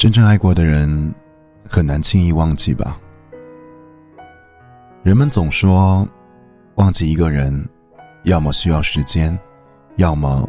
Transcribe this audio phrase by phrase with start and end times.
[0.00, 1.14] 真正爱过的人，
[1.68, 2.98] 很难轻易忘记吧？
[5.02, 6.08] 人们总说，
[6.76, 7.68] 忘记一个人，
[8.22, 9.38] 要么需要时间，
[9.96, 10.48] 要么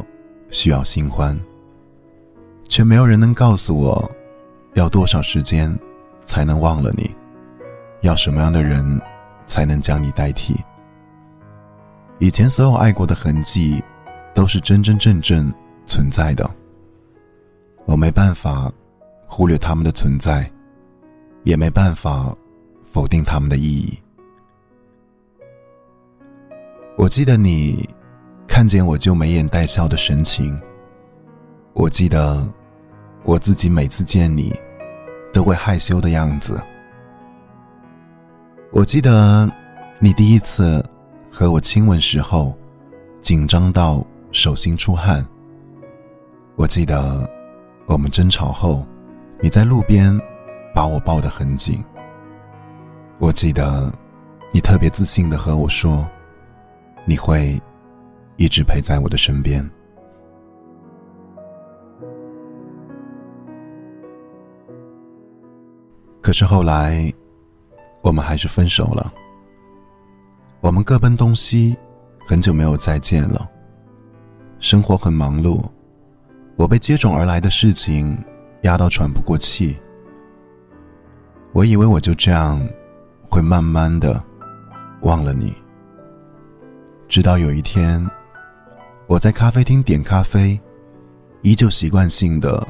[0.51, 1.37] 需要新欢。
[2.69, 4.09] 却没有人能告诉我，
[4.75, 5.77] 要多少时间
[6.21, 7.13] 才能忘了你？
[8.03, 9.01] 要什么样的人
[9.47, 10.55] 才能将你代替？
[12.19, 13.83] 以前所有爱过的痕迹，
[14.33, 15.53] 都是真真正正
[15.85, 16.49] 存在的。
[17.83, 18.71] 我没办法。
[19.33, 20.51] 忽略他们的存在，
[21.45, 22.35] 也没办法
[22.83, 23.97] 否定他们的意义。
[26.97, 27.89] 我记得你
[28.45, 30.59] 看见我就眉眼带笑的神情。
[31.71, 32.45] 我记得
[33.23, 34.53] 我自己每次见你
[35.31, 36.61] 都会害羞的样子。
[38.73, 39.49] 我记得
[39.97, 40.85] 你第一次
[41.31, 42.53] 和我亲吻时候
[43.21, 45.25] 紧张到手心出汗。
[46.57, 47.27] 我记得
[47.85, 48.85] 我们争吵后。
[49.43, 50.15] 你在路边
[50.73, 51.83] 把我抱得很紧。
[53.17, 53.91] 我记得
[54.51, 56.07] 你特别自信的和我说，
[57.05, 57.59] 你会
[58.37, 59.67] 一直陪在我的身边。
[66.21, 67.11] 可是后来，
[68.03, 69.11] 我们还是分手了。
[70.59, 71.75] 我们各奔东西，
[72.27, 73.49] 很久没有再见了。
[74.59, 75.63] 生活很忙碌，
[76.57, 78.15] 我被接踵而来的事情。
[78.63, 79.75] 压到喘不过气，
[81.51, 82.61] 我以为我就这样
[83.29, 84.21] 会慢慢的
[85.01, 85.53] 忘了你。
[87.07, 88.05] 直到有一天，
[89.07, 90.59] 我在咖啡厅点咖啡，
[91.41, 92.65] 依旧习惯性的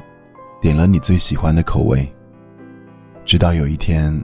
[0.61, 2.11] 点了你最喜欢的口味。
[3.23, 4.19] 直到有一天，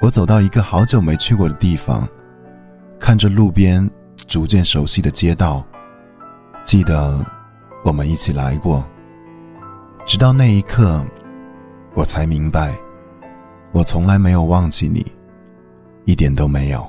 [0.00, 2.06] 我走到一个好久没去过的地方，
[3.00, 3.90] 看着路边
[4.26, 5.66] 逐渐熟悉的街道，
[6.62, 7.18] 记得
[7.82, 8.86] 我们一起来过。
[10.08, 11.04] 直到那一刻，
[11.92, 12.74] 我才明白，
[13.72, 15.04] 我从来没有忘记你，
[16.06, 16.82] 一点都没有。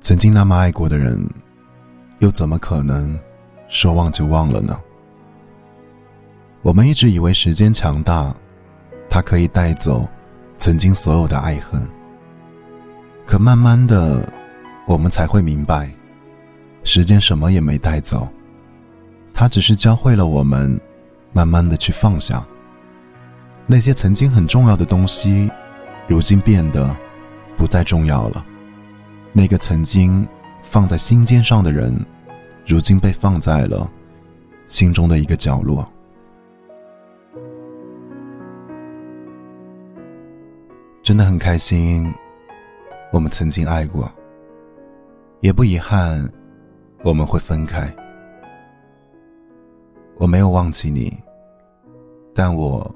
[0.00, 1.24] 曾经那么爱过的人，
[2.18, 3.16] 又怎么可能
[3.68, 4.76] 说忘就忘了呢？
[6.62, 8.34] 我们一直以为时间强大，
[9.08, 10.04] 它可以带走
[10.58, 11.80] 曾经所有的爱恨。
[13.24, 14.28] 可慢慢的，
[14.88, 15.88] 我们才会明白。
[16.82, 18.28] 时间什么也没带走，
[19.32, 20.80] 它只是教会了我们，
[21.32, 22.44] 慢慢的去放下。
[23.66, 25.50] 那些曾经很重要的东西，
[26.08, 26.96] 如今变得
[27.56, 28.44] 不再重要了。
[29.32, 30.26] 那个曾经
[30.62, 31.94] 放在心尖上的人，
[32.66, 33.88] 如今被放在了
[34.66, 35.88] 心中的一个角落。
[41.02, 42.12] 真的很开心，
[43.12, 44.10] 我们曾经爱过，
[45.40, 46.28] 也不遗憾。
[47.02, 47.90] 我们会分开，
[50.16, 51.16] 我没有忘记你，
[52.34, 52.94] 但我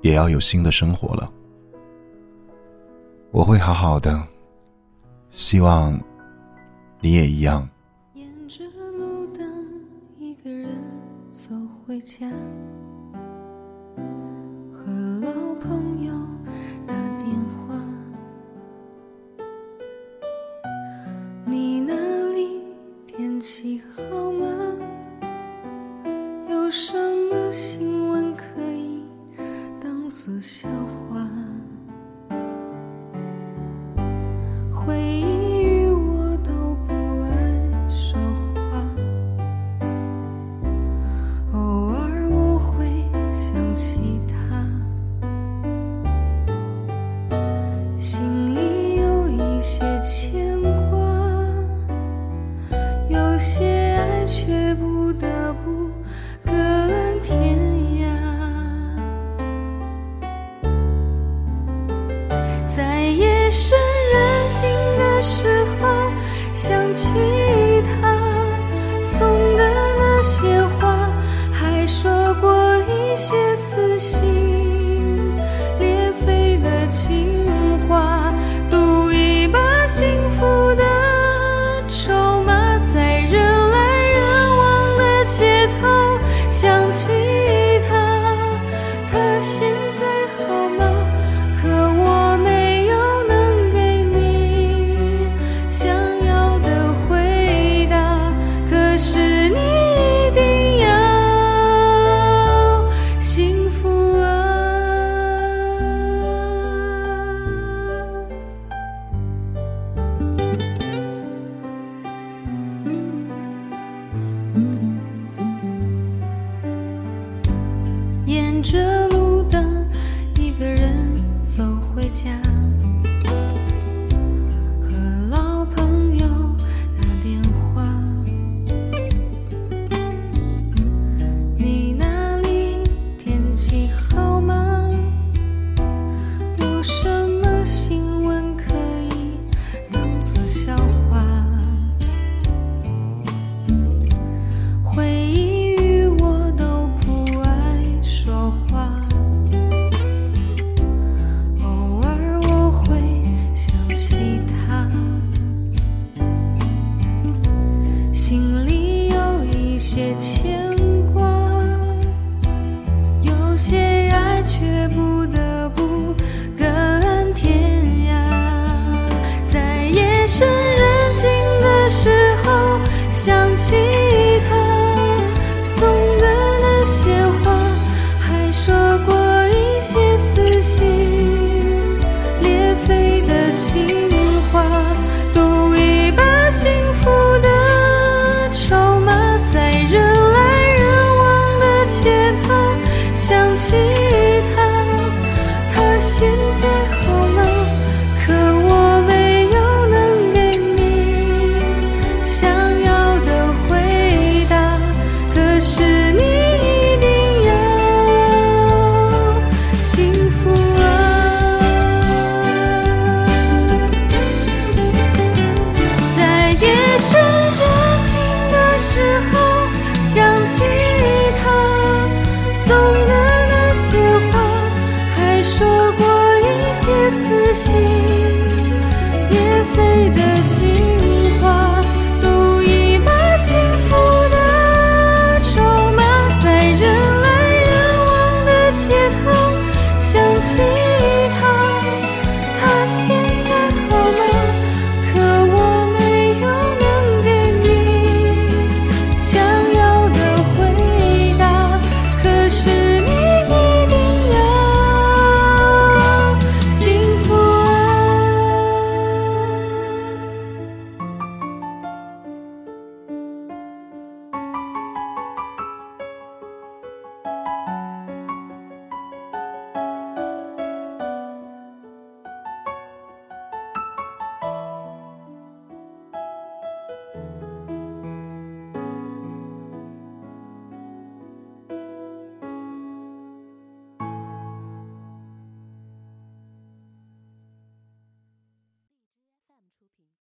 [0.00, 1.30] 也要有新的生活了。
[3.32, 4.26] 我会好好的，
[5.30, 5.98] 希望
[7.00, 7.68] 你也一样。
[8.14, 9.46] 沿着路灯，
[10.18, 10.70] 一个人
[11.30, 11.54] 走
[11.86, 12.26] 回家。
[23.46, 23.75] 笑
[53.48, 55.88] 些爱却不得不
[56.44, 57.56] 各安天
[58.02, 58.04] 涯，
[62.76, 63.78] 在夜深
[64.12, 64.68] 人静
[64.98, 66.10] 的时候
[66.52, 67.14] 想起
[67.84, 68.18] 他
[69.00, 69.62] 送的
[69.96, 71.08] 那些花，
[71.52, 74.45] 还说过一些私心。